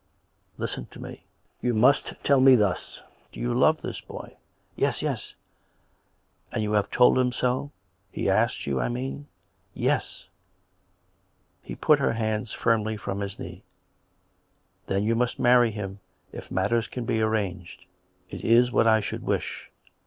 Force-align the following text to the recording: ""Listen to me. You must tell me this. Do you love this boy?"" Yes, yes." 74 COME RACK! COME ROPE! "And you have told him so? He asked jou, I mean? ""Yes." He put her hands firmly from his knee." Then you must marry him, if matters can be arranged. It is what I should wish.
""Listen 0.57 0.87
to 0.87 0.99
me. 0.99 1.25
You 1.61 1.75
must 1.75 2.15
tell 2.23 2.39
me 2.41 2.55
this. 2.55 3.01
Do 3.31 3.39
you 3.39 3.53
love 3.53 3.81
this 3.83 4.01
boy?"" 4.01 4.35
Yes, 4.75 5.03
yes." 5.03 5.35
74 6.49 6.55
COME 6.55 6.55
RACK! 6.55 6.55
COME 6.55 6.55
ROPE! 6.55 6.55
"And 6.55 6.63
you 6.63 6.71
have 6.71 6.89
told 6.97 7.19
him 7.19 7.31
so? 7.31 7.71
He 8.11 8.27
asked 8.27 8.59
jou, 8.61 8.79
I 8.79 8.89
mean? 8.89 9.27
""Yes." 9.91 10.25
He 11.61 11.75
put 11.75 11.99
her 11.99 12.13
hands 12.13 12.51
firmly 12.51 12.97
from 12.97 13.19
his 13.19 13.37
knee." 13.37 13.61
Then 14.87 15.03
you 15.03 15.13
must 15.13 15.37
marry 15.37 15.69
him, 15.69 15.99
if 16.31 16.49
matters 16.49 16.87
can 16.87 17.05
be 17.05 17.21
arranged. 17.21 17.85
It 18.31 18.41
is 18.43 18.71
what 18.71 18.87
I 18.87 19.01
should 19.01 19.21
wish. 19.21 19.69